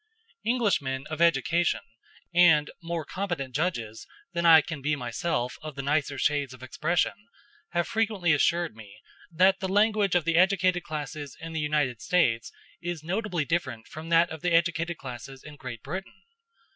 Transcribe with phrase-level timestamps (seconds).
[0.43, 1.81] Englishmen of education,
[2.33, 7.13] and more competent judges than I can be myself of the nicer shades of expression,
[7.73, 8.97] have frequently assured me
[9.31, 12.51] that the language of the educated classes in the United States
[12.81, 16.23] is notably different from that of the educated classes in Great Britain.